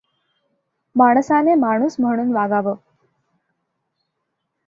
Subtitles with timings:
[0.95, 2.75] माणसाने माणूस म्हणून वागावं.